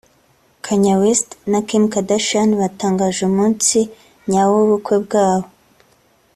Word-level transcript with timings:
Kanye 0.65 0.93
West 1.01 1.29
na 1.51 1.59
Kim 1.67 1.83
Kardashian 1.93 2.49
batangaje 2.61 3.21
umunsi 3.29 3.79
nyawo 4.29 4.51
w’ubukwe 4.59 4.95
bwabo 5.05 5.47